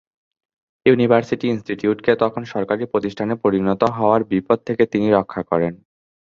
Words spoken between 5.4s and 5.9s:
করেন।